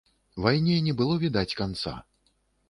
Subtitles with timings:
[0.45, 1.95] Вайне не было відаць канца.